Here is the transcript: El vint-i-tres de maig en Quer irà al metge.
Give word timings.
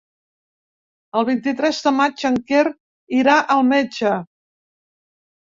El 1.19 1.27
vint-i-tres 1.27 1.81
de 1.89 1.93
maig 1.97 2.23
en 2.31 2.39
Quer 2.53 2.63
irà 3.19 3.37
al 3.59 3.63
metge. 3.69 4.17